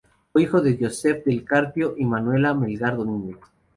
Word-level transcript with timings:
Fue 0.33 0.41
hijo 0.41 0.61
de 0.61 0.79
Josef 0.81 1.23
del 1.25 1.43
Carpio 1.45 1.93
y 1.95 2.05
Manuela 2.05 2.55
Melgar 2.55 2.97
Domínguez. 2.97 3.37